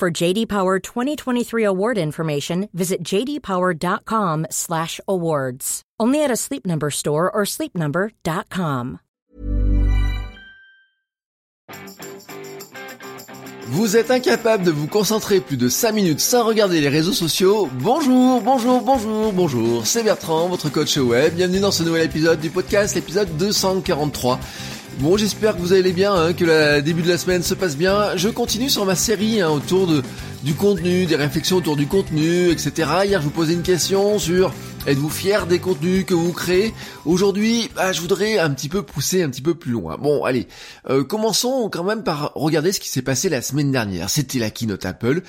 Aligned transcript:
For 0.00 0.10
JD 0.10 0.46
Power 0.46 0.78
2023 0.78 1.62
award 1.62 1.98
information, 1.98 2.70
visit 2.72 3.02
jdpower.com/awards. 3.04 5.82
Only 6.00 6.24
at 6.24 6.30
a 6.30 6.36
Sleep 6.36 6.66
Number 6.66 6.88
store 6.88 7.30
or 7.30 7.44
sleepnumber.com. 7.44 9.00
Vous 13.66 13.98
êtes 13.98 14.10
incapable 14.10 14.64
de 14.64 14.70
vous 14.70 14.86
concentrer 14.86 15.40
plus 15.40 15.58
de 15.58 15.68
5 15.68 15.92
minutes 15.92 16.20
sans 16.20 16.44
regarder 16.44 16.80
les 16.80 16.88
réseaux 16.88 17.12
sociaux 17.12 17.68
Bonjour, 17.74 18.40
bonjour, 18.40 18.80
bonjour, 18.80 19.34
bonjour, 19.34 19.86
c'est 19.86 20.02
Bertrand, 20.02 20.48
votre 20.48 20.70
coach 20.70 20.96
web. 20.96 21.34
Bienvenue 21.34 21.60
dans 21.60 21.72
ce 21.72 21.82
nouvel 21.82 22.06
épisode 22.06 22.40
du 22.40 22.48
podcast, 22.48 22.94
l'épisode 22.94 23.36
243. 23.36 24.40
Bon, 25.00 25.16
j'espère 25.16 25.56
que 25.56 25.60
vous 25.62 25.72
allez 25.72 25.92
bien, 25.92 26.12
hein, 26.12 26.34
que 26.34 26.44
le 26.44 26.82
début 26.82 27.00
de 27.00 27.08
la 27.08 27.16
semaine 27.16 27.42
se 27.42 27.54
passe 27.54 27.74
bien. 27.74 28.16
Je 28.16 28.28
continue 28.28 28.68
sur 28.68 28.84
ma 28.84 28.94
série 28.94 29.40
hein, 29.40 29.48
autour 29.48 29.86
de, 29.86 30.02
du 30.42 30.52
contenu, 30.52 31.06
des 31.06 31.16
réflexions 31.16 31.56
autour 31.56 31.76
du 31.76 31.86
contenu, 31.86 32.50
etc. 32.50 32.90
Hier, 33.06 33.18
je 33.18 33.24
vous 33.24 33.30
posais 33.30 33.54
une 33.54 33.62
question 33.62 34.18
sur 34.18 34.52
Êtes-vous 34.86 35.08
fier 35.08 35.46
des 35.46 35.58
contenus 35.58 36.04
que 36.04 36.12
vous 36.12 36.32
créez? 36.32 36.74
Aujourd'hui, 37.06 37.70
bah, 37.74 37.92
je 37.92 38.00
voudrais 38.02 38.38
un 38.38 38.50
petit 38.50 38.68
peu 38.68 38.82
pousser 38.82 39.22
un 39.22 39.30
petit 39.30 39.42
peu 39.42 39.54
plus 39.54 39.72
loin. 39.72 39.96
Bon, 39.98 40.24
allez, 40.24 40.48
euh, 40.88 41.02
commençons 41.02 41.70
quand 41.70 41.84
même 41.84 42.02
par 42.02 42.32
regarder 42.34 42.72
ce 42.72 42.80
qui 42.80 42.88
s'est 42.88 43.02
passé 43.02 43.30
la 43.30 43.40
semaine 43.40 43.72
dernière. 43.72 44.10
C'était 44.10 44.38
la 44.38 44.50
keynote 44.50 44.84
Apple. 44.84 45.22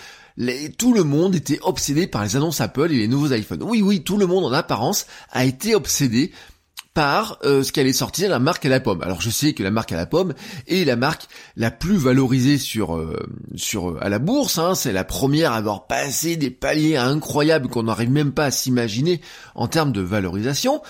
tout 0.77 0.93
le 0.93 1.03
monde 1.03 1.35
était 1.35 1.59
obsédé 1.63 2.07
par 2.07 2.23
les 2.23 2.35
annonces 2.35 2.59
Apple 2.59 2.91
et 2.91 2.97
les 2.97 3.07
nouveaux 3.07 3.33
iPhones. 3.33 3.63
Oui, 3.63 3.81
oui, 3.81 4.03
tout 4.03 4.17
le 4.17 4.25
monde 4.25 4.45
en 4.45 4.53
apparence 4.53 5.05
a 5.31 5.45
été 5.45 5.75
obsédé 5.75 6.31
par 6.93 7.37
euh, 7.43 7.63
ce 7.63 7.71
qu'allait 7.71 7.93
sortir 7.93 8.29
la 8.29 8.39
marque 8.39 8.65
à 8.65 8.69
la 8.69 8.79
pomme. 8.79 9.01
Alors 9.01 9.21
je 9.21 9.29
sais 9.29 9.53
que 9.53 9.63
la 9.63 9.71
marque 9.71 9.91
à 9.91 9.97
la 9.97 10.05
pomme 10.05 10.33
est 10.67 10.85
la 10.85 10.95
marque 10.95 11.27
la 11.55 11.71
plus 11.71 11.95
valorisée 11.95 12.57
sur 12.57 12.95
euh, 12.95 13.17
sur 13.55 13.97
à 14.01 14.09
la 14.09 14.19
bourse. 14.19 14.57
Hein. 14.57 14.75
C'est 14.75 14.91
la 14.91 15.03
première 15.03 15.53
à 15.53 15.57
avoir 15.57 15.87
passé 15.87 16.35
des 16.35 16.51
paliers 16.51 16.97
incroyables 16.97 17.69
qu'on 17.69 17.83
n'arrive 17.83 18.11
même 18.11 18.33
pas 18.33 18.45
à 18.45 18.51
s'imaginer 18.51 19.21
en 19.55 19.67
termes 19.67 19.91
de 19.91 20.01
valorisation. 20.01 20.81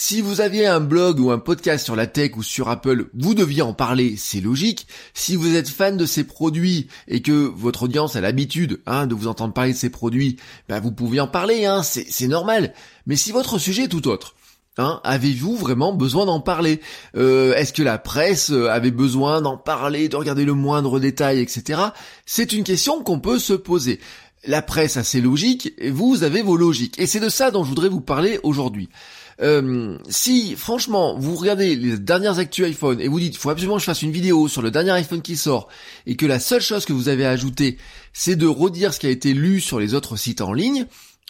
Si 0.00 0.20
vous 0.20 0.40
aviez 0.40 0.64
un 0.68 0.78
blog 0.78 1.18
ou 1.18 1.32
un 1.32 1.40
podcast 1.40 1.84
sur 1.84 1.96
la 1.96 2.06
tech 2.06 2.36
ou 2.36 2.44
sur 2.44 2.68
Apple, 2.68 3.10
vous 3.14 3.34
deviez 3.34 3.62
en 3.62 3.72
parler, 3.72 4.14
c'est 4.16 4.40
logique. 4.40 4.86
Si 5.12 5.34
vous 5.34 5.56
êtes 5.56 5.68
fan 5.68 5.96
de 5.96 6.06
ces 6.06 6.22
produits 6.22 6.86
et 7.08 7.20
que 7.20 7.32
votre 7.32 7.82
audience 7.82 8.14
a 8.14 8.20
l'habitude 8.20 8.80
hein, 8.86 9.08
de 9.08 9.16
vous 9.16 9.26
entendre 9.26 9.52
parler 9.52 9.72
de 9.72 9.76
ces 9.76 9.90
produits, 9.90 10.36
ben 10.68 10.78
vous 10.78 10.92
pouvez 10.92 11.18
en 11.18 11.26
parler, 11.26 11.66
hein, 11.66 11.82
c'est 11.82 12.28
normal. 12.28 12.74
Mais 13.08 13.16
si 13.16 13.32
votre 13.32 13.58
sujet 13.58 13.84
est 13.84 13.88
tout 13.88 14.06
autre, 14.06 14.36
Hein, 14.78 15.00
Avez-vous 15.02 15.56
vraiment 15.56 15.92
besoin 15.92 16.24
d'en 16.24 16.40
parler? 16.40 16.80
Euh, 17.16 17.52
Est-ce 17.54 17.72
que 17.72 17.82
la 17.82 17.98
presse 17.98 18.50
euh, 18.50 18.70
avait 18.70 18.92
besoin 18.92 19.42
d'en 19.42 19.56
parler, 19.56 20.08
de 20.08 20.14
regarder 20.14 20.44
le 20.44 20.54
moindre 20.54 21.00
détail, 21.00 21.40
etc. 21.40 21.80
C'est 22.26 22.52
une 22.52 22.62
question 22.62 23.02
qu'on 23.02 23.18
peut 23.18 23.40
se 23.40 23.54
poser. 23.54 23.98
La 24.46 24.62
presse 24.62 24.96
a 24.96 25.02
ses 25.02 25.20
logiques, 25.20 25.72
et 25.78 25.90
vous 25.90 26.22
avez 26.22 26.42
vos 26.42 26.56
logiques. 26.56 26.96
Et 27.00 27.08
c'est 27.08 27.18
de 27.18 27.28
ça 27.28 27.50
dont 27.50 27.64
je 27.64 27.70
voudrais 27.70 27.88
vous 27.88 28.00
parler 28.00 28.38
aujourd'hui. 28.44 28.88
Euh, 29.40 29.96
si 30.08 30.56
franchement 30.56 31.16
vous 31.16 31.36
regardez 31.36 31.76
les 31.76 31.96
dernières 31.96 32.40
actus 32.40 32.66
iPhone 32.66 33.00
et 33.00 33.06
vous 33.06 33.20
dites 33.20 33.36
faut 33.36 33.50
absolument 33.50 33.76
que 33.76 33.82
je 33.82 33.86
fasse 33.86 34.02
une 34.02 34.10
vidéo 34.10 34.48
sur 34.48 34.62
le 34.62 34.72
dernier 34.72 34.90
iPhone 34.90 35.22
qui 35.22 35.36
sort 35.36 35.68
et 36.06 36.16
que 36.16 36.26
la 36.26 36.40
seule 36.40 36.60
chose 36.60 36.84
que 36.84 36.92
vous 36.92 37.08
avez 37.08 37.24
à 37.24 37.36
c'est 38.12 38.34
de 38.34 38.46
redire 38.48 38.92
ce 38.92 38.98
qui 38.98 39.06
a 39.06 39.10
été 39.10 39.34
lu 39.34 39.60
sur 39.60 39.78
les 39.78 39.94
autres 39.94 40.16
sites 40.16 40.40
en 40.40 40.52
ligne, 40.52 40.86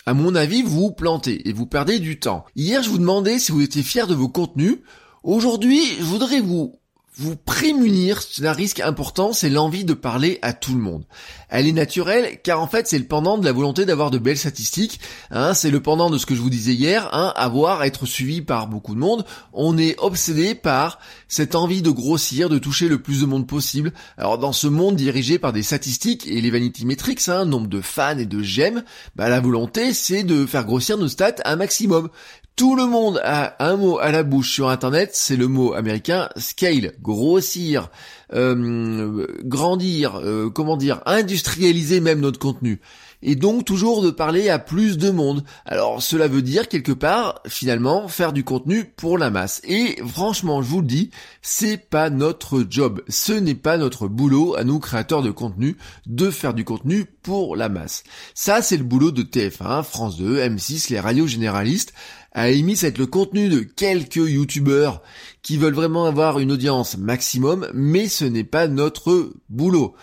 à 0.09 0.15
mon 0.15 0.35
avis, 0.35 0.63
vous 0.63 0.71
vous 0.71 0.91
plantez 0.91 1.51
et 1.51 1.53
vous 1.53 1.67
perdez 1.67 1.99
du 1.99 2.19
temps. 2.19 2.47
Hier, 2.57 2.83
je 2.83 2.89
vous 2.89 2.97
demandais 2.97 3.39
si 3.39 3.53
vous 3.53 3.61
étiez 3.61 3.83
fier 3.83 4.07
de 4.07 4.15
vos 4.15 4.31
contenus. 4.31 4.79
Aujourd'hui, 5.23 5.83
je 5.99 6.05
voudrais 6.05 6.41
vous 6.41 6.81
vous 7.19 7.35
prémunir 7.35 8.23
d'un 8.39 8.53
risque 8.53 8.79
important, 8.79 9.33
c'est 9.33 9.51
l'envie 9.51 9.85
de 9.85 9.95
parler 9.95 10.39
à 10.41 10.53
tout 10.53 10.73
le 10.73 10.81
monde. 10.81 11.05
Elle 11.49 11.67
est 11.67 11.73
naturelle 11.73 12.39
car 12.45 12.61
en 12.61 12.69
fait 12.69 12.87
c'est 12.87 12.99
le 12.99 13.07
pendant 13.07 13.39
de 13.39 13.45
la 13.45 13.51
volonté 13.51 13.85
d'avoir 13.87 14.11
de 14.11 14.19
belles 14.19 14.39
statistiques. 14.39 15.01
Hein, 15.33 15.53
c'est 15.53 15.71
le 15.71 15.81
pendant 15.81 16.11
de 16.11 16.19
ce 16.19 16.27
que 16.27 16.37
je 16.37 16.41
vous 16.41 16.51
disais 16.51 16.75
hier, 16.75 17.09
hein, 17.13 17.33
avoir, 17.35 17.83
être 17.83 18.07
suivi 18.07 18.41
par 18.41 18.69
beaucoup 18.69 18.95
de 18.95 19.01
monde. 19.01 19.25
On 19.53 19.77
est 19.77 19.99
obsédé 19.99 20.55
par 20.55 21.01
cette 21.27 21.57
envie 21.57 21.83
de 21.83 21.91
grossir, 21.91 22.49
de 22.49 22.59
toucher 22.59 22.87
le 22.87 23.03
plus 23.03 23.23
de 23.23 23.27
monde 23.27 23.49
possible. 23.49 23.93
Alors 24.17 24.39
dans 24.39 24.53
ce 24.53 24.69
monde 24.69 24.95
dirigé 24.95 25.41
par 25.41 25.53
des 25.53 25.65
statistiques 25.65 26.27
et 26.29 26.41
les 26.41 26.51
vanity 26.51 26.87
metrics, 26.87 27.29
hein, 27.29 27.45
nombre 27.45 27.69
de 27.69 27.81
fans 27.81 28.19
et 28.19 28.27
de 28.27 28.43
j'aime, 28.43 28.85
bah, 29.17 29.29
la 29.29 29.41
volonté 29.41 29.93
c'est 29.93 30.23
de 30.23 30.47
faire 30.47 30.65
grossir 30.65 30.97
nos 30.99 31.09
stats 31.09 31.37
un 31.45 31.57
maximum. 31.57 32.11
Tout 32.59 32.75
le 32.75 32.87
monde 32.87 33.21
a 33.23 33.55
un 33.65 33.77
mot 33.77 34.01
à 34.01 34.11
la 34.11 34.25
bouche 34.25 34.51
sur 34.51 34.69
Internet, 34.69 35.11
c'est 35.13 35.37
le 35.37 35.47
mot 35.47 35.75
américain 35.75 36.29
scale, 36.37 36.93
grossir, 37.09 37.91
euh, 38.35 39.27
grandir, 39.45 40.17
euh, 40.17 40.51
comment 40.51 40.77
dire, 40.77 41.01
industrialiser 41.07 42.01
même 42.01 42.21
notre 42.21 42.39
contenu. 42.39 42.81
Et 43.23 43.35
donc 43.35 43.65
toujours 43.65 44.03
de 44.03 44.11
parler 44.11 44.49
à 44.49 44.59
plus 44.59 44.99
de 44.99 45.11
monde. 45.11 45.45
Alors 45.65 46.03
cela 46.03 46.29
veut 46.29 46.43
dire 46.43 46.69
quelque 46.69 46.93
part, 46.93 47.41
finalement, 47.47 48.09
faire 48.09 48.33
du 48.33 48.45
contenu 48.45 48.85
pour 48.85 49.19
la 49.19 49.31
masse. 49.31 49.61
Et 49.65 49.97
franchement, 50.07 50.63
je 50.63 50.69
vous 50.69 50.81
le 50.81 50.87
dis, 50.87 51.11
c'est 51.43 51.79
pas 51.79 52.11
notre 52.11 52.65
job. 52.69 53.03
Ce 53.09 53.33
n'est 53.33 53.55
pas 53.55 53.77
notre 53.77 54.09
boulot 54.09 54.55
à 54.57 54.65
nous 54.65 54.79
créateurs 54.79 55.23
de 55.23 55.31
contenu 55.31 55.77
de 56.07 56.31
faire 56.31 56.55
du 56.55 56.65
contenu 56.65 57.07
pour 57.23 57.57
la 57.57 57.69
masse. 57.69 58.05
Ça, 58.35 58.63
c'est 58.63 58.77
le 58.77 58.85
boulot 58.85 59.11
de 59.11 59.23
TF1, 59.23 59.83
France 59.83 60.17
2, 60.17 60.41
M6, 60.41 60.91
les 60.91 61.01
radios 61.01 61.27
généralistes 61.27 61.93
à 62.33 62.51
la 62.51 62.75
c'est 62.77 62.99
le 62.99 63.07
contenu 63.07 63.49
de 63.49 63.61
quelques 63.61 64.17
youtubeurs 64.17 65.03
qui 65.43 65.57
veulent 65.57 65.75
vraiment 65.75 66.05
avoir 66.05 66.39
une 66.39 66.53
audience 66.53 66.97
maximum, 66.97 67.69
mais 67.75 68.07
ce 68.07 68.25
n'est 68.25 68.45
pas 68.45 68.69
notre 68.69 69.33
boulot. 69.49 69.97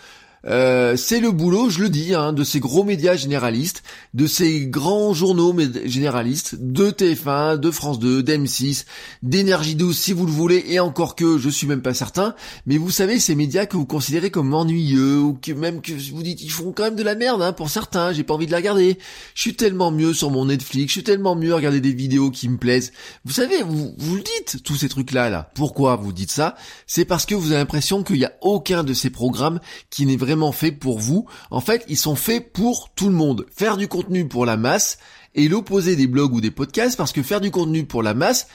Euh, 0.46 0.96
c'est 0.96 1.20
le 1.20 1.32
boulot, 1.32 1.70
je 1.70 1.80
le 1.80 1.88
dis, 1.88 2.14
hein, 2.14 2.32
de 2.32 2.44
ces 2.44 2.60
gros 2.60 2.84
médias 2.84 3.16
généralistes, 3.16 3.82
de 4.14 4.26
ces 4.26 4.66
grands 4.66 5.12
journaux 5.12 5.54
généralistes, 5.84 6.56
de 6.60 6.90
TF1, 6.90 7.58
de 7.58 7.70
France 7.70 7.98
2, 7.98 8.22
d'M6, 8.22 8.84
d'énergie 9.22 9.74
12 9.74 9.96
si 9.96 10.12
vous 10.12 10.26
le 10.26 10.32
voulez, 10.32 10.64
et 10.68 10.78
encore 10.78 11.16
que 11.16 11.38
je 11.38 11.48
suis 11.48 11.66
même 11.66 11.82
pas 11.82 11.94
certain, 11.94 12.34
mais 12.66 12.78
vous 12.78 12.90
savez, 12.90 13.18
ces 13.18 13.34
médias 13.34 13.66
que 13.66 13.76
vous 13.76 13.86
considérez 13.86 14.30
comme 14.30 14.54
ennuyeux, 14.54 15.18
ou 15.18 15.34
que 15.34 15.52
même 15.52 15.80
que 15.80 15.92
vous 16.12 16.22
dites, 16.22 16.42
ils 16.42 16.50
font 16.50 16.72
quand 16.72 16.84
même 16.84 16.96
de 16.96 17.02
la 17.02 17.16
merde, 17.16 17.42
hein, 17.42 17.52
pour 17.52 17.68
certains, 17.68 18.12
j'ai 18.12 18.22
pas 18.22 18.34
envie 18.34 18.46
de 18.46 18.52
la 18.52 18.58
regarder. 18.58 18.98
Je 19.34 19.40
suis 19.40 19.56
tellement 19.56 19.90
mieux 19.90 20.14
sur 20.14 20.30
mon 20.30 20.44
Netflix, 20.44 20.88
je 20.88 20.92
suis 20.92 21.04
tellement 21.04 21.34
mieux 21.34 21.52
à 21.52 21.56
regarder 21.56 21.80
des 21.80 21.92
vidéos 21.92 22.30
qui 22.30 22.48
me 22.48 22.56
plaisent. 22.56 22.92
Vous 23.24 23.32
savez, 23.32 23.62
vous, 23.62 23.94
vous 23.98 24.16
le 24.16 24.22
dites, 24.22 24.62
tous 24.62 24.76
ces 24.76 24.88
trucs-là, 24.88 25.28
là. 25.28 25.50
Pourquoi 25.54 25.96
vous 25.96 26.12
dites 26.12 26.30
ça? 26.30 26.54
C'est 26.86 27.04
parce 27.04 27.26
que 27.26 27.34
vous 27.34 27.48
avez 27.48 27.58
l'impression 27.58 28.04
qu'il 28.04 28.18
n'y 28.18 28.24
a 28.24 28.34
aucun 28.42 28.84
de 28.84 28.94
ces 28.94 29.10
programmes 29.10 29.58
qui 29.90 30.06
n'est 30.06 30.16
vraiment 30.16 30.35
fait 30.52 30.72
pour 30.72 30.98
vous. 30.98 31.26
En 31.50 31.60
fait, 31.60 31.84
ils 31.88 31.96
sont 31.96 32.16
faits 32.16 32.52
pour 32.52 32.90
tout 32.94 33.08
le 33.08 33.14
monde. 33.14 33.46
Faire 33.54 33.76
du 33.76 33.88
contenu 33.88 34.26
pour 34.28 34.46
la 34.46 34.56
masse 34.56 34.98
et 35.34 35.48
l'opposé 35.48 35.96
des 35.96 36.06
blogs 36.06 36.34
ou 36.34 36.40
des 36.40 36.50
podcasts 36.50 36.96
parce 36.96 37.12
que 37.12 37.22
faire 37.22 37.40
du 37.40 37.50
contenu 37.50 37.84
pour 37.84 38.02
la 38.02 38.14
masse, 38.14 38.48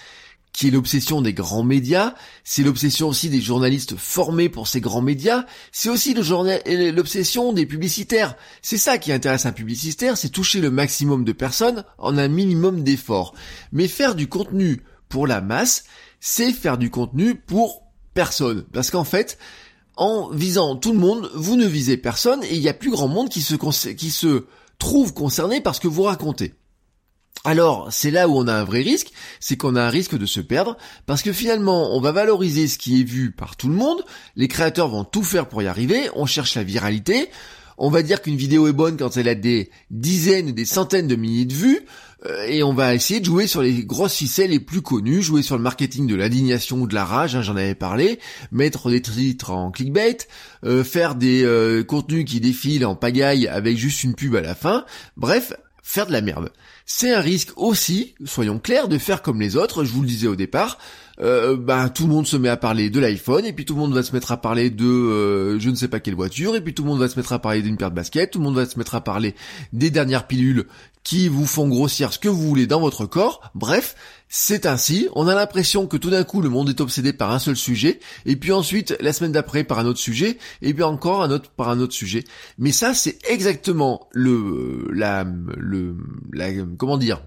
qui 0.54 0.68
est 0.68 0.72
l'obsession 0.72 1.22
des 1.22 1.34
grands 1.34 1.64
médias, 1.64 2.14
c'est 2.44 2.64
l'obsession 2.64 3.08
aussi 3.08 3.30
des 3.30 3.42
journalistes 3.42 3.96
formés 3.96 4.50
pour 4.50 4.68
ces 4.68 4.82
grands 4.82 5.02
médias, 5.02 5.46
c'est 5.72 5.90
aussi 5.90 6.14
l'obsession 6.14 7.54
des 7.54 7.66
publicitaires. 7.66 8.36
C'est 8.62 8.78
ça 8.78 8.98
qui 8.98 9.14
intéresse 9.14 9.46
un 9.46 9.54
publicitaire, 9.54 10.18
c'est 10.18 10.30
toucher 10.30 10.60
le 10.60 10.70
maximum 10.70 11.24
de 11.24 11.32
personnes 11.32 11.86
en 11.98 12.18
un 12.18 12.28
minimum 12.28 12.84
d'efforts. 12.84 13.34
Mais 13.72 13.88
faire 13.88 14.16
du 14.16 14.28
contenu 14.28 14.82
pour 15.08 15.26
la 15.26 15.42
masse, 15.42 15.86
c'est 16.20 16.52
faire 16.52 16.78
du 16.78 16.90
contenu 16.90 17.36
pour 17.36 17.84
personne. 18.14 18.66
Parce 18.74 18.92
qu'en 18.92 19.06
fait, 19.06 19.38
en 19.96 20.30
visant 20.30 20.76
tout 20.76 20.94
le 20.94 21.00
monde, 21.00 21.30
vous 21.34 21.56
ne 21.56 21.68
visez 21.68 21.98
personne 21.98 22.44
et 22.44 22.56
il 22.56 22.62
y 22.62 22.70
a 22.70 22.74
plus 22.74 22.92
grand 22.92 23.08
monde 23.08 23.30
qui 23.30 23.42
se, 23.42 23.56
qui 23.56 24.12
se 24.12 24.46
trouve 24.80 25.14
concerné 25.14 25.62
par 25.62 25.76
ce 25.76 25.82
que 25.82 25.88
vous 25.88 26.04
racontez. 26.04 26.54
Alors, 27.44 27.88
c'est 27.92 28.12
là 28.12 28.28
où 28.28 28.38
on 28.38 28.48
a 28.48 28.54
un 28.54 28.64
vrai 28.64 28.82
risque, 28.82 29.12
c'est 29.40 29.58
qu'on 29.58 29.76
a 29.76 29.82
un 29.82 29.90
risque 29.90 30.16
de 30.16 30.28
se 30.28 30.40
perdre, 30.40 30.78
parce 31.08 31.24
que 31.24 31.34
finalement, 31.34 31.96
on 31.96 32.00
va 32.00 32.12
valoriser 32.12 32.68
ce 32.68 32.78
qui 32.78 33.02
est 33.02 33.04
vu 33.04 33.32
par 33.32 33.56
tout 33.56 33.68
le 33.68 33.74
monde, 33.74 34.04
les 34.36 34.48
créateurs 34.48 34.90
vont 34.90 35.04
tout 35.04 35.24
faire 35.24 35.50
pour 35.50 35.64
y 35.64 35.68
arriver, 35.68 36.10
on 36.16 36.28
cherche 36.28 36.56
la 36.56 36.64
viralité, 36.64 37.30
on 37.84 37.90
va 37.90 38.04
dire 38.04 38.22
qu'une 38.22 38.36
vidéo 38.36 38.68
est 38.68 38.74
bonne 38.74 38.96
quand 38.96 39.18
elle 39.18 39.28
a 39.28 39.34
des 39.34 39.72
dizaines, 39.90 40.52
des 40.52 40.66
centaines 40.66 41.08
de 41.08 41.16
milliers 41.16 41.46
de 41.46 41.54
vues, 41.54 41.80
euh, 42.28 42.44
et 42.44 42.62
on 42.62 42.76
va 42.76 42.94
essayer 42.94 43.20
de 43.20 43.26
jouer 43.26 43.48
sur 43.48 43.64
les 43.64 43.84
grosses 43.84 44.14
ficelles 44.14 44.52
les 44.52 44.60
plus 44.60 44.84
connues, 44.84 45.24
jouer 45.24 45.42
sur 45.42 45.58
le 45.58 45.64
marketing 45.64 46.06
de 46.06 46.14
l'indignation 46.14 46.80
ou 46.80 46.86
de 46.86 46.94
la 46.94 47.06
rage, 47.06 47.36
hein, 47.36 47.42
j'en 47.42 47.56
avais 47.56 47.74
parlé, 47.74 48.20
mettre 48.52 48.92
des 48.92 49.02
titres 49.02 49.50
en 49.50 49.72
clickbait, 49.72 50.20
euh, 50.64 50.84
faire 50.84 51.16
des 51.16 51.44
euh, 51.44 51.84
contenus 51.84 52.26
qui 52.26 52.40
défilent 52.40 52.86
en 52.86 52.96
pagaille 52.96 53.48
avec 53.48 53.78
juste 53.78 54.04
une 54.04 54.14
pub 54.14 54.36
à 54.36 54.42
la 54.42 54.54
fin, 54.54 54.86
bref, 55.18 55.52
faire 55.82 56.06
de 56.06 56.12
la 56.12 56.22
merde. 56.22 56.52
C'est 56.86 57.12
un 57.12 57.20
risque 57.20 57.50
aussi, 57.58 58.14
soyons 58.26 58.60
clairs, 58.60 58.90
de 58.90 59.00
faire 59.00 59.24
comme 59.24 59.42
les 59.42 59.56
autres, 59.56 59.86
je 59.86 59.92
vous 59.92 60.02
le 60.02 60.08
disais 60.08 60.28
au 60.28 60.36
départ, 60.36 60.78
euh, 61.22 61.56
bah, 61.56 61.90
tout 61.90 62.04
le 62.08 62.10
monde 62.10 62.28
se 62.28 62.38
met 62.38 62.50
à 62.50 62.58
parler 62.58 62.90
de 62.90 63.00
l'iPhone, 63.00 63.46
et 63.46 63.54
puis 63.54 63.66
tout 63.66 63.76
le 63.76 63.80
monde 63.80 63.94
va 63.94 64.04
se 64.04 64.14
mettre 64.14 64.32
à 64.32 64.38
parler 64.38 64.70
de 64.70 64.86
euh, 64.86 65.60
je 65.60 65.70
ne 65.70 65.76
sais 65.76 65.88
pas 65.88 66.00
quelle 66.00 66.16
voiture, 66.16 66.56
et 66.56 66.62
puis 66.62 66.74
tout 66.74 66.84
le 66.84 66.90
monde 66.90 67.00
va 67.00 67.08
se 67.08 67.18
mettre 67.18 67.34
à 67.34 67.40
parler 67.40 67.62
d'une 67.62 67.78
paire 67.78 67.92
de 67.92 67.96
baskets, 67.96 68.32
tout 68.32 68.40
le 68.40 68.46
monde 68.46 68.56
va 68.56 68.66
se 68.66 68.78
mettre 68.78 68.96
à 68.96 69.02
parler 69.02 69.36
des 69.74 69.90
dernières 69.90 70.28
pilules 70.28 70.66
qui 71.04 71.28
vous 71.28 71.46
font 71.46 71.68
grossir 71.68 72.14
ce 72.14 72.20
que 72.20 72.30
vous 72.30 72.42
voulez 72.42 72.68
dans 72.68 72.80
votre 72.80 73.06
corps. 73.08 73.52
Bref, 73.56 73.96
c'est 74.30 74.68
ainsi. 74.68 75.10
On 75.16 75.28
a 75.28 75.34
l'impression 75.34 75.88
que 75.88 75.98
tout 75.98 76.12
d'un 76.12 76.24
coup 76.24 76.42
le 76.42 76.50
monde 76.50 76.70
est 76.70 76.80
obsédé 76.80 77.12
par 77.12 77.32
un 77.32 77.40
seul 77.40 77.56
sujet, 77.56 78.00
et 78.26 78.36
puis 78.36 78.52
ensuite 78.52 78.96
la 79.00 79.14
semaine 79.14 79.32
d'après 79.32 79.64
par 79.64 79.80
un 79.80 79.86
autre 79.86 80.00
sujet, 80.00 80.38
et 80.62 80.74
puis 80.74 80.84
encore 80.84 81.24
un 81.24 81.32
autre 81.32 81.50
par 81.52 81.70
un 81.70 81.80
autre 81.80 81.94
sujet. 81.94 82.24
Mais 82.58 82.72
ça, 82.72 82.94
c'est 82.94 83.18
exactement 83.30 84.08
le 84.12 84.88
la 84.92 85.26
le 85.58 85.98
la 86.34 86.52
comment 86.78 86.98
dire 86.98 87.22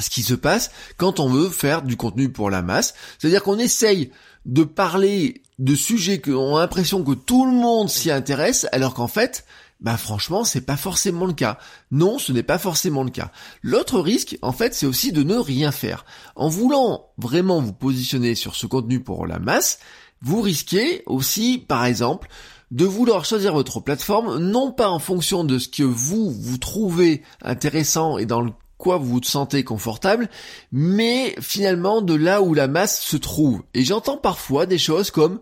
ce 0.00 0.10
qui 0.10 0.22
se 0.22 0.34
passe 0.34 0.70
quand 0.96 1.20
on 1.20 1.28
veut 1.28 1.48
faire 1.48 1.82
du 1.82 1.96
contenu 1.96 2.30
pour 2.30 2.50
la 2.50 2.62
masse. 2.62 2.94
C'est-à-dire 3.18 3.42
qu'on 3.42 3.58
essaye 3.58 4.10
de 4.46 4.64
parler 4.64 5.42
de 5.58 5.74
sujets 5.74 6.20
qu'on 6.20 6.56
a 6.56 6.60
l'impression 6.60 7.04
que 7.04 7.12
tout 7.12 7.46
le 7.46 7.52
monde 7.52 7.88
s'y 7.88 8.10
intéresse, 8.10 8.66
alors 8.72 8.94
qu'en 8.94 9.06
fait, 9.06 9.44
bah 9.80 9.96
franchement, 9.96 10.44
c'est 10.44 10.62
pas 10.62 10.76
forcément 10.76 11.26
le 11.26 11.32
cas. 11.32 11.58
Non, 11.90 12.18
ce 12.18 12.32
n'est 12.32 12.42
pas 12.42 12.58
forcément 12.58 13.04
le 13.04 13.10
cas. 13.10 13.30
L'autre 13.62 14.00
risque, 14.00 14.38
en 14.42 14.52
fait, 14.52 14.74
c'est 14.74 14.86
aussi 14.86 15.12
de 15.12 15.22
ne 15.22 15.36
rien 15.36 15.72
faire. 15.72 16.04
En 16.36 16.48
voulant 16.48 17.10
vraiment 17.18 17.60
vous 17.60 17.72
positionner 17.72 18.34
sur 18.34 18.54
ce 18.54 18.66
contenu 18.66 19.00
pour 19.00 19.26
la 19.26 19.38
masse, 19.38 19.78
vous 20.22 20.40
risquez 20.40 21.02
aussi, 21.06 21.58
par 21.58 21.84
exemple, 21.84 22.28
de 22.70 22.84
vouloir 22.84 23.24
choisir 23.24 23.52
votre 23.52 23.80
plateforme, 23.80 24.38
non 24.38 24.72
pas 24.72 24.88
en 24.88 24.98
fonction 24.98 25.44
de 25.44 25.58
ce 25.58 25.68
que 25.68 25.82
vous, 25.82 26.30
vous 26.30 26.58
trouvez 26.58 27.22
intéressant 27.42 28.18
et 28.18 28.26
dans 28.26 28.40
le 28.40 28.52
quoi 28.78 28.96
vous 28.96 29.06
vous 29.06 29.22
sentez 29.22 29.64
confortable, 29.64 30.28
mais 30.72 31.34
finalement 31.40 32.02
de 32.02 32.14
là 32.14 32.42
où 32.42 32.54
la 32.54 32.68
masse 32.68 33.00
se 33.00 33.16
trouve. 33.16 33.62
Et 33.74 33.84
j'entends 33.84 34.16
parfois 34.16 34.66
des 34.66 34.78
choses 34.78 35.10
comme 35.10 35.40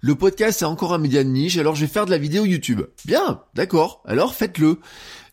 le 0.00 0.16
podcast 0.16 0.58
c'est 0.58 0.64
encore 0.64 0.92
un 0.92 0.98
média 0.98 1.22
de 1.22 1.28
niche, 1.28 1.58
alors 1.58 1.76
je 1.76 1.82
vais 1.82 1.92
faire 1.92 2.06
de 2.06 2.10
la 2.10 2.18
vidéo 2.18 2.44
YouTube. 2.44 2.82
Bien, 3.04 3.42
d'accord, 3.54 4.02
alors 4.04 4.34
faites-le. 4.34 4.80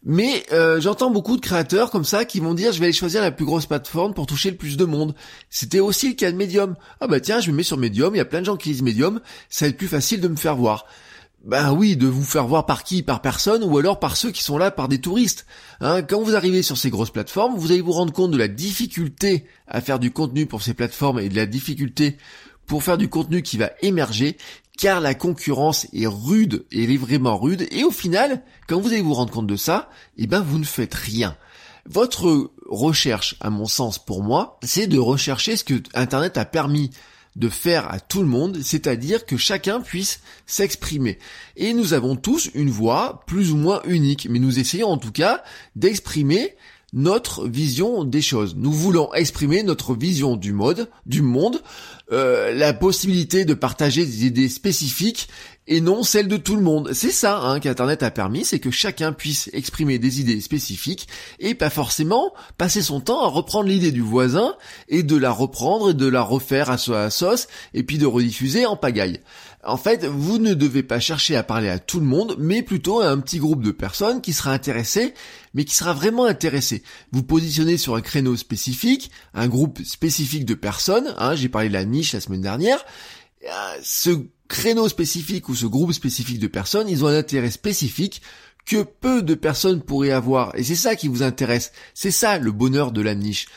Mais 0.03 0.45
euh, 0.53 0.79
j'entends 0.79 1.09
beaucoup 1.09 1.35
de 1.35 1.41
créateurs 1.41 1.91
comme 1.91 2.05
ça 2.05 2.23
qui 2.23 2.39
vont 2.39 2.53
dire 2.53 2.71
je 2.71 2.79
vais 2.79 2.85
aller 2.85 2.93
choisir 2.93 3.21
la 3.21 3.31
plus 3.31 3.45
grosse 3.45 3.65
plateforme 3.65 4.13
pour 4.13 4.27
toucher 4.27 4.51
le 4.51 4.55
plus 4.55 4.77
de 4.77 4.85
monde. 4.85 5.13
C'était 5.49 5.81
aussi 5.81 6.09
le 6.09 6.15
cas 6.15 6.31
de 6.31 6.37
Medium. 6.37 6.75
Ah 7.01 7.07
bah 7.07 7.19
tiens, 7.19 7.41
je 7.41 7.51
me 7.51 7.57
mets 7.57 7.63
sur 7.63 7.77
Medium, 7.77 8.15
il 8.15 8.19
y 8.19 8.21
a 8.21 8.25
plein 8.25 8.39
de 8.39 8.45
gens 8.45 8.55
qui 8.55 8.69
lisent 8.69 8.83
Medium, 8.83 9.19
ça 9.49 9.65
va 9.65 9.69
être 9.69 9.77
plus 9.77 9.87
facile 9.87 10.21
de 10.21 10.27
me 10.27 10.37
faire 10.37 10.55
voir. 10.55 10.85
Ben 11.45 11.71
oui, 11.71 11.95
de 11.95 12.07
vous 12.07 12.23
faire 12.23 12.47
voir 12.47 12.65
par 12.65 12.83
qui? 12.83 13.01
Par 13.01 13.21
personne 13.21 13.63
ou 13.63 13.77
alors 13.77 13.99
par 13.99 14.17
ceux 14.17 14.31
qui 14.31 14.43
sont 14.43 14.57
là 14.57 14.71
par 14.71 14.89
des 14.89 14.99
touristes. 14.99 15.45
Hein, 15.79 16.01
quand 16.01 16.21
vous 16.21 16.35
arrivez 16.35 16.61
sur 16.63 16.77
ces 16.77 16.89
grosses 16.89 17.11
plateformes, 17.11 17.55
vous 17.55 17.71
allez 17.71 17.81
vous 17.81 17.93
rendre 17.93 18.11
compte 18.11 18.31
de 18.31 18.37
la 18.37 18.49
difficulté 18.49 19.45
à 19.67 19.79
faire 19.79 19.99
du 19.99 20.11
contenu 20.11 20.45
pour 20.45 20.61
ces 20.61 20.73
plateformes 20.73 21.19
et 21.19 21.29
de 21.29 21.35
la 21.35 21.45
difficulté 21.45 22.17
pour 22.65 22.83
faire 22.83 22.97
du 22.97 23.09
contenu 23.09 23.41
qui 23.41 23.57
va 23.57 23.71
émerger, 23.81 24.37
car 24.77 25.01
la 25.01 25.15
concurrence 25.15 25.87
est 25.93 26.07
rude, 26.07 26.65
elle 26.71 26.91
est 26.91 26.97
vraiment 26.97 27.37
rude, 27.37 27.67
et 27.71 27.83
au 27.83 27.89
final, 27.89 28.43
quand 28.67 28.79
vous 28.79 28.89
allez 28.89 29.01
vous 29.01 29.15
rendre 29.15 29.31
compte 29.31 29.47
de 29.47 29.55
ça, 29.55 29.89
eh 30.17 30.27
ben 30.27 30.41
vous 30.41 30.59
ne 30.59 30.65
faites 30.65 30.93
rien. 30.93 31.35
Votre 31.85 32.51
recherche, 32.67 33.35
à 33.39 33.49
mon 33.49 33.65
sens 33.65 33.97
pour 33.97 34.21
moi, 34.21 34.59
c'est 34.61 34.85
de 34.85 34.99
rechercher 34.99 35.57
ce 35.57 35.63
que 35.63 35.81
Internet 35.95 36.37
a 36.37 36.45
permis 36.45 36.91
de 37.39 37.49
faire 37.49 37.91
à 37.91 37.99
tout 37.99 38.21
le 38.21 38.27
monde, 38.27 38.59
c'est-à-dire 38.61 39.25
que 39.25 39.37
chacun 39.37 39.79
puisse 39.79 40.19
s'exprimer. 40.45 41.17
Et 41.55 41.73
nous 41.73 41.93
avons 41.93 42.15
tous 42.15 42.49
une 42.53 42.69
voix 42.69 43.23
plus 43.25 43.51
ou 43.51 43.57
moins 43.57 43.81
unique, 43.85 44.27
mais 44.29 44.39
nous 44.39 44.59
essayons 44.59 44.89
en 44.89 44.97
tout 44.97 45.13
cas 45.13 45.43
d'exprimer 45.75 46.55
notre 46.93 47.47
vision 47.47 48.03
des 48.03 48.21
choses. 48.21 48.55
Nous 48.57 48.71
voulons 48.71 49.13
exprimer 49.13 49.63
notre 49.63 49.93
vision 49.93 50.35
du 50.35 50.53
mode, 50.53 50.89
du 51.05 51.21
monde, 51.21 51.61
euh, 52.11 52.53
la 52.53 52.73
possibilité 52.73 53.45
de 53.45 53.53
partager 53.53 54.05
des 54.05 54.25
idées 54.25 54.49
spécifiques 54.49 55.29
et 55.67 55.81
non 55.81 56.01
celles 56.01 56.27
de 56.27 56.37
tout 56.37 56.55
le 56.55 56.63
monde. 56.63 56.89
C'est 56.93 57.11
ça 57.11 57.39
hein, 57.41 57.59
qu'Internet 57.59 58.01
a 58.01 58.09
permis, 58.09 58.43
c'est 58.43 58.59
que 58.59 58.71
chacun 58.71 59.13
puisse 59.13 59.49
exprimer 59.53 59.99
des 59.99 60.19
idées 60.19 60.41
spécifiques 60.41 61.07
et 61.39 61.53
pas 61.53 61.69
forcément 61.69 62.33
passer 62.57 62.81
son 62.81 62.99
temps 62.99 63.23
à 63.23 63.27
reprendre 63.27 63.69
l'idée 63.69 63.91
du 63.91 64.01
voisin 64.01 64.55
et 64.87 65.03
de 65.03 65.15
la 65.15 65.31
reprendre 65.31 65.91
et 65.91 65.93
de 65.93 66.07
la 66.07 66.23
refaire 66.23 66.71
à 66.71 66.79
sa 66.79 67.11
sauce 67.11 67.47
et 67.75 67.83
puis 67.83 67.99
de 67.99 68.07
rediffuser 68.07 68.65
en 68.65 68.75
pagaille. 68.75 69.19
En 69.63 69.75
fait, 69.75 70.05
vous 70.05 70.37
ne 70.37 70.53
devez 70.53 70.83
pas 70.83 71.01
chercher 71.01 71.35
à 71.35 71.43
parler 71.43 71.67
à 71.67 71.79
tout 71.79 71.99
le 71.99 72.05
monde, 72.05 72.35
mais 72.39 72.63
plutôt 72.63 73.01
à 73.01 73.09
un 73.09 73.19
petit 73.19 73.39
groupe 73.39 73.61
de 73.61 73.71
personnes 73.71 74.21
qui 74.21 74.31
sera 74.31 74.53
intéressé, 74.53 75.13
mais 75.53 75.65
qui 75.65 75.75
sera 75.75 75.93
vraiment 75.93 76.25
intéressé. 76.25 76.81
Vous 77.11 77.23
positionnez 77.23 77.77
sur 77.77 77.95
un 77.95 78.01
créneau 78.01 78.37
spécifique, 78.37 79.11
un 79.33 79.49
groupe 79.49 79.83
spécifique 79.83 80.45
de 80.45 80.53
personnes, 80.53 81.13
hein, 81.17 81.35
j'ai 81.35 81.49
parlé 81.49 81.67
de 81.67 81.73
la 81.73 81.83
niche 81.83 82.13
la 82.13 82.21
semaine 82.21 82.41
dernière, 82.41 82.85
euh, 83.43 83.77
ce 83.83 84.11
créneau 84.47 84.87
spécifique 84.87 85.49
ou 85.49 85.55
ce 85.55 85.65
groupe 85.65 85.91
spécifique 85.91 86.39
de 86.39 86.47
personnes, 86.47 86.87
ils 86.87 87.03
ont 87.03 87.07
un 87.07 87.17
intérêt 87.17 87.51
spécifique 87.51 88.21
que 88.65 88.83
peu 88.83 89.23
de 89.23 89.33
personnes 89.33 89.81
pourraient 89.81 90.11
avoir. 90.11 90.55
Et 90.55 90.63
c'est 90.63 90.75
ça 90.75 90.95
qui 90.95 91.07
vous 91.07 91.23
intéresse. 91.23 91.71
C'est 91.95 92.11
ça 92.11 92.37
le 92.37 92.51
bonheur 92.51 92.91
de 92.91 93.01
la 93.01 93.15
niche. 93.15 93.47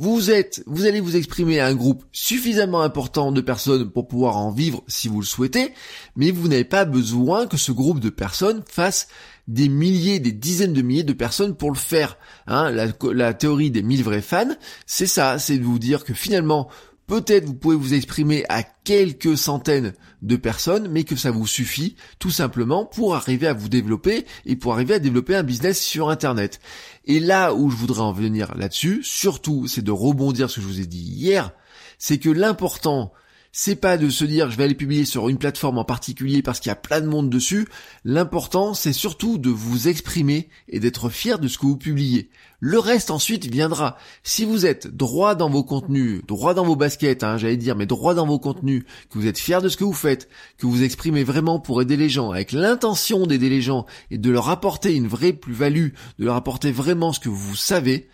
Vous 0.00 0.30
êtes, 0.30 0.62
vous 0.66 0.86
allez 0.86 1.00
vous 1.00 1.16
exprimer 1.16 1.58
à 1.58 1.66
un 1.66 1.74
groupe 1.74 2.04
suffisamment 2.12 2.82
important 2.82 3.32
de 3.32 3.40
personnes 3.40 3.90
pour 3.90 4.06
pouvoir 4.06 4.36
en 4.36 4.52
vivre 4.52 4.84
si 4.86 5.08
vous 5.08 5.18
le 5.18 5.26
souhaitez, 5.26 5.74
mais 6.14 6.30
vous 6.30 6.46
n'avez 6.46 6.62
pas 6.62 6.84
besoin 6.84 7.48
que 7.48 7.56
ce 7.56 7.72
groupe 7.72 7.98
de 7.98 8.08
personnes 8.08 8.62
fasse 8.70 9.08
des 9.48 9.68
milliers, 9.68 10.20
des 10.20 10.30
dizaines 10.30 10.72
de 10.72 10.82
milliers 10.82 11.02
de 11.02 11.12
personnes 11.12 11.56
pour 11.56 11.72
le 11.72 11.76
faire. 11.76 12.16
Hein, 12.46 12.70
la, 12.70 12.86
la 13.12 13.34
théorie 13.34 13.72
des 13.72 13.82
mille 13.82 14.04
vrais 14.04 14.22
fans, 14.22 14.54
c'est 14.86 15.08
ça, 15.08 15.40
c'est 15.40 15.58
de 15.58 15.64
vous 15.64 15.80
dire 15.80 16.04
que 16.04 16.14
finalement, 16.14 16.68
Peut-être 17.08 17.46
vous 17.46 17.54
pouvez 17.54 17.74
vous 17.74 17.94
exprimer 17.94 18.44
à 18.50 18.62
quelques 18.62 19.38
centaines 19.38 19.94
de 20.20 20.36
personnes, 20.36 20.88
mais 20.88 21.04
que 21.04 21.16
ça 21.16 21.30
vous 21.30 21.46
suffit 21.46 21.96
tout 22.18 22.30
simplement 22.30 22.84
pour 22.84 23.14
arriver 23.16 23.46
à 23.46 23.54
vous 23.54 23.70
développer 23.70 24.26
et 24.44 24.56
pour 24.56 24.74
arriver 24.74 24.92
à 24.92 24.98
développer 24.98 25.34
un 25.34 25.42
business 25.42 25.80
sur 25.80 26.10
Internet. 26.10 26.60
Et 27.06 27.18
là 27.18 27.54
où 27.54 27.70
je 27.70 27.76
voudrais 27.76 28.02
en 28.02 28.12
venir 28.12 28.54
là-dessus, 28.56 29.00
surtout, 29.02 29.66
c'est 29.66 29.82
de 29.82 29.90
rebondir 29.90 30.50
ce 30.50 30.56
que 30.56 30.60
je 30.60 30.66
vous 30.66 30.80
ai 30.80 30.86
dit 30.86 30.98
hier, 30.98 31.52
c'est 31.96 32.18
que 32.18 32.28
l'important, 32.28 33.10
c'est 33.52 33.76
pas 33.76 33.96
de 33.96 34.10
se 34.10 34.24
dire 34.24 34.50
je 34.50 34.56
vais 34.56 34.64
aller 34.64 34.74
publier 34.74 35.04
sur 35.04 35.28
une 35.28 35.38
plateforme 35.38 35.78
en 35.78 35.84
particulier 35.84 36.42
parce 36.42 36.60
qu'il 36.60 36.70
y 36.70 36.72
a 36.72 36.76
plein 36.76 37.00
de 37.00 37.06
monde 37.06 37.30
dessus. 37.30 37.66
L'important, 38.04 38.74
c'est 38.74 38.92
surtout 38.92 39.38
de 39.38 39.50
vous 39.50 39.88
exprimer 39.88 40.48
et 40.68 40.80
d'être 40.80 41.08
fier 41.08 41.38
de 41.38 41.48
ce 41.48 41.58
que 41.58 41.66
vous 41.66 41.76
publiez. 41.76 42.30
Le 42.60 42.78
reste 42.78 43.10
ensuite 43.10 43.46
viendra. 43.46 43.96
Si 44.22 44.44
vous 44.44 44.66
êtes 44.66 44.88
droit 44.88 45.34
dans 45.34 45.48
vos 45.48 45.62
contenus, 45.62 46.22
droit 46.26 46.54
dans 46.54 46.64
vos 46.64 46.76
baskets, 46.76 47.22
hein, 47.22 47.36
j'allais 47.36 47.56
dire, 47.56 47.76
mais 47.76 47.86
droit 47.86 48.14
dans 48.14 48.26
vos 48.26 48.40
contenus, 48.40 48.84
que 49.10 49.18
vous 49.18 49.28
êtes 49.28 49.38
fier 49.38 49.62
de 49.62 49.68
ce 49.68 49.76
que 49.76 49.84
vous 49.84 49.92
faites, 49.92 50.28
que 50.58 50.66
vous 50.66 50.82
exprimez 50.82 51.22
vraiment 51.22 51.60
pour 51.60 51.80
aider 51.80 51.96
les 51.96 52.08
gens, 52.08 52.32
avec 52.32 52.52
l'intention 52.52 53.26
d'aider 53.26 53.48
les 53.48 53.62
gens 53.62 53.86
et 54.10 54.18
de 54.18 54.30
leur 54.30 54.48
apporter 54.48 54.94
une 54.94 55.06
vraie 55.06 55.32
plus-value, 55.32 55.90
de 56.18 56.24
leur 56.24 56.34
apporter 56.34 56.72
vraiment 56.72 57.12
ce 57.12 57.20
que 57.20 57.28
vous 57.28 57.54
savez, 57.54 58.08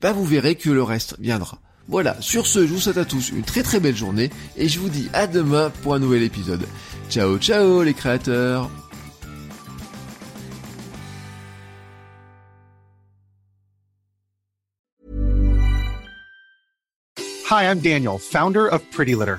bah 0.00 0.12
vous 0.12 0.24
verrez 0.24 0.56
que 0.56 0.70
le 0.70 0.82
reste 0.82 1.16
viendra. 1.20 1.60
Voilà, 1.88 2.16
sur 2.20 2.46
ce, 2.46 2.66
je 2.66 2.72
vous 2.72 2.80
souhaite 2.80 2.96
à 2.96 3.04
tous 3.04 3.30
une 3.30 3.42
très 3.42 3.62
très 3.62 3.78
belle 3.78 3.96
journée 3.96 4.30
et 4.56 4.68
je 4.68 4.78
vous 4.78 4.88
dis 4.88 5.08
à 5.12 5.26
demain 5.26 5.70
pour 5.82 5.94
un 5.94 5.98
nouvel 5.98 6.22
épisode. 6.22 6.64
Ciao 7.10 7.38
ciao 7.38 7.82
les 7.82 7.94
créateurs 7.94 8.70
Hi, 17.46 17.64
I'm 17.70 17.78
Daniel, 17.78 18.18
founder 18.18 18.66
of 18.66 18.82
Pretty 18.90 19.14
Litter. 19.14 19.38